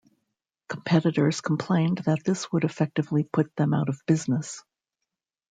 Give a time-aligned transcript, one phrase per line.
[0.67, 4.63] Competitors complained that this would effectively put them out of business.